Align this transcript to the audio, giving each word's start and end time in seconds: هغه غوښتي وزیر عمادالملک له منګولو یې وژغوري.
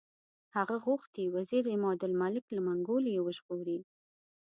هغه 0.55 0.75
غوښتي 0.85 1.23
وزیر 1.35 1.63
عمادالملک 1.75 2.45
له 2.55 2.61
منګولو 2.67 3.09
یې 3.15 3.21
وژغوري. 3.25 3.79